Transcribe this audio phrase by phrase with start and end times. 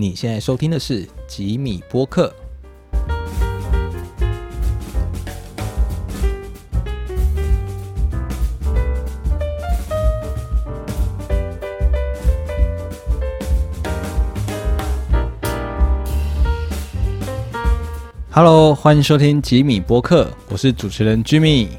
[0.00, 2.32] 你现在收听的是吉米播客。
[18.30, 21.70] Hello，欢迎收听吉米播客，我是主持人 Jimmy。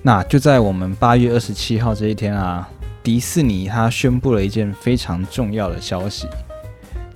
[0.00, 2.66] 那就在我们八月二十七号这一天啊，
[3.02, 6.26] 迪士尼它宣布了一件非常重要的消息。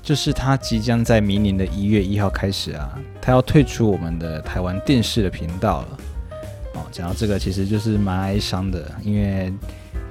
[0.03, 5.99] 就是他即将在明年的一月一号开始啊，他要退出我们的台湾电视的频道了。
[6.75, 9.53] 哦，讲到这个，其实就是蛮哀伤的，因为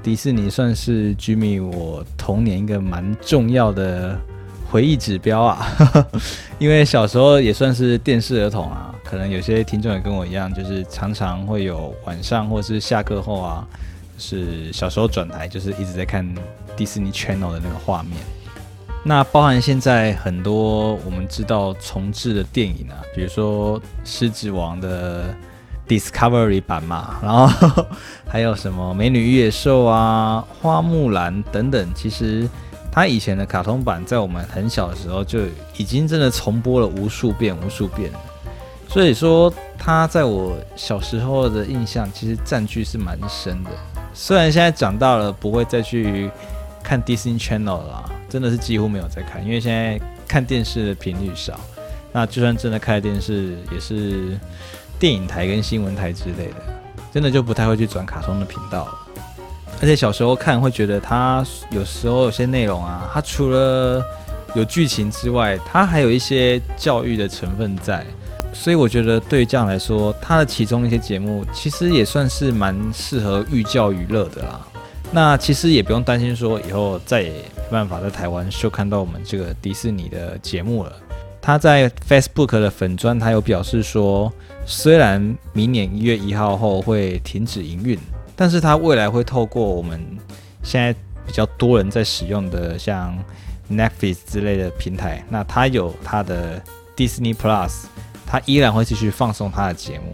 [0.04, 4.18] 迪士尼算是 Jimmy 我童年一个蛮重要的
[4.70, 5.68] 回忆指标啊。
[6.60, 13.68] 因为小时候也算是电视儿童啊，可能有些听众也跟我一样，就是常常会有晚上或是下课后啊，
[14.18, 16.26] 是小时候转台，就是一直在看
[16.78, 18.18] 迪士尼 Channel 的那个画面。
[19.10, 25.34] 那包含现在很多我们知道重置的电影啊，比如说《狮子王》的
[25.88, 27.84] Discovery 版嘛， 然后
[28.28, 31.88] 还有什么《美女与野兽》啊、《花木兰》等等。
[31.96, 32.48] 其实
[32.92, 35.40] 它以前的卡通版在我们很小的时候就
[35.76, 38.20] 已经真的重播了无数遍、无数遍了。
[38.88, 43.72] 所以说，它在我小时候的印象其实占据是蛮深的。
[44.14, 46.30] 虽然现在长大了，不会再去
[46.90, 48.12] 看 Disney Channel 了。
[48.28, 51.60] 真的是几乎没有在看，因为现在看电视的频率少。
[52.12, 54.36] 那就算真的开电视，也是
[54.98, 56.56] 电影台跟新闻台之类的，
[57.14, 58.94] 真的就不太会去转卡通的频道了。
[59.80, 64.04] 而且小时候看会觉得它有时候有些内容啊，它除了
[64.56, 68.04] 有剧情之外，它还有一些教育的成分在。
[68.52, 74.68] 所以我觉得对于这样来说，它的其中一些节目其实也算是蛮适合寓教于乐的啦。
[75.12, 80.94] 那其实也不用担心说以后再也没办法在台湾收看到我们这个迪士尼的节目了。
[81.42, 84.32] 他在 Facebook 的粉砖，他有表示说，
[84.66, 87.98] 虽然明年一月一号后会停止营运，
[88.36, 90.00] 但是他未来会透过我们
[90.62, 90.94] 现在
[91.26, 93.18] 比较多人在使用的像
[93.72, 96.62] Netflix 之类的平台，那他有他的
[96.96, 97.86] Disney Plus，
[98.28, 100.14] 他依然会继续放送他的节目，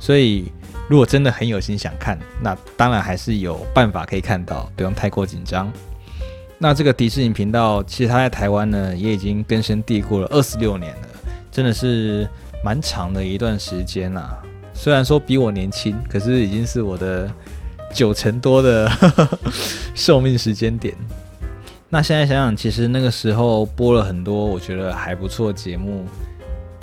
[0.00, 0.50] 所以。
[0.88, 5.72] 如果真的很有心想看，那当然还是有办法可以看到，不用太过紧张。
[6.58, 11.08] 那这个迪士尼频道，其实它在台湾呢也已经根深蒂固了二十六年了，
[11.50, 12.28] 真的是
[12.62, 14.38] 蛮长的一段时间啦。
[14.74, 17.30] 虽然说比我年轻，可是已经是我的
[17.92, 18.90] 九成多的
[19.94, 20.94] 寿命时间点。
[21.88, 26.06] 那现在想想，其实那个时候播了很多我觉得还不错节目，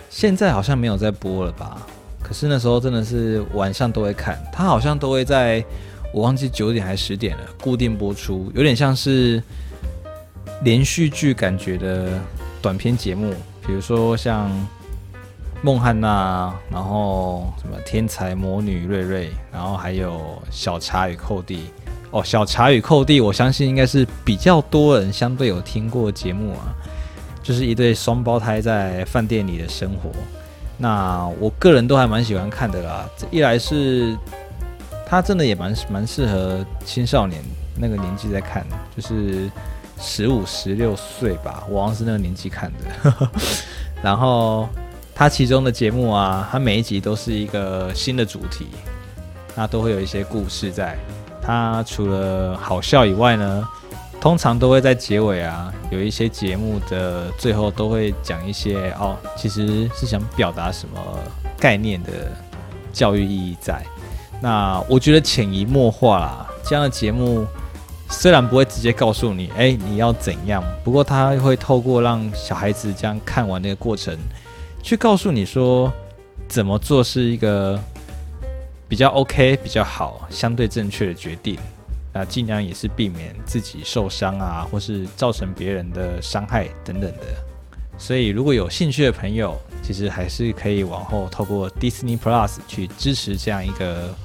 [0.10, 1.88] 现在好像没有在播了吧？
[2.30, 5.66] 可是那时候真的是晚上都会看，它好像都会在
[6.14, 9.42] 我忘记九点还是十点了，固定播出，有点像是
[10.62, 12.22] 连续剧感觉的
[12.62, 13.34] 短片节目，
[13.66, 14.48] 比如说像
[15.64, 21.64] 孟汉娜，然后什么天才魔女瑞瑞，然后还有小茶与寇弟。
[22.12, 26.78] 哦，小茶与寇弟，我相信应该是比较多人相对有听过节目啊，
[27.42, 30.12] 就是一对双胞胎在饭店里的生活。
[30.82, 33.06] 那我个人都还蛮喜欢看的啦。
[33.18, 34.18] 这一来是
[35.06, 37.44] 它真的也蛮蛮适合青少年
[37.76, 39.50] 那个年纪在看，就是
[40.00, 43.30] 十五十六岁吧，我好像是那个年纪看的。
[44.02, 44.70] 然后
[45.14, 48.68] 它其中的节目啊，它每一集都是一个新的主题，
[49.56, 50.98] 那都会有一些故事在。
[51.42, 53.68] 它除了好笑以外呢。
[54.20, 61.00] 通常都会在结尾啊，有一些节目的最后都会讲一些哦，其实是想表达什么
[61.58, 62.12] 概念的
[62.92, 63.82] 教育意义在。
[64.42, 67.46] 那我觉得潜移默化啦，这样的节目
[68.10, 74.18] 虽然不会直接告诉你，哎，你要怎样，不过他会透过让小孩子这样看完那个过程，
[74.84, 75.92] 去告诉你说
[76.48, 77.80] 怎么做是一个
[78.88, 81.58] 比较 OK、比较好、相对正确的决定。
[82.14, 87.26] 那尽量也是避免自己受伤啊，或是造成别人的伤害等等的。
[87.98, 94.16] 所以如果有兴趣的朋友，其实还是可以往后透过 Disney Plus 去支持这样一个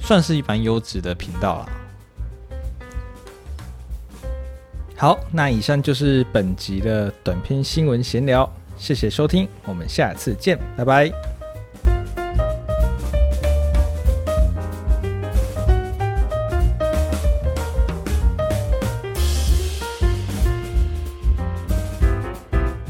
[0.00, 1.68] 算是一般优质的频道了。
[4.96, 11.39] 好，那以上就是本集的短篇新闻闲聊，谢谢收听，我们下次见，拜拜。